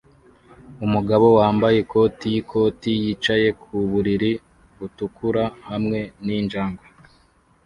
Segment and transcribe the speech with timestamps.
[0.85, 4.31] Umugabo wambaye ikoti yikoti yicaye ku buriri
[4.77, 6.85] butukura hamwe ninjangwe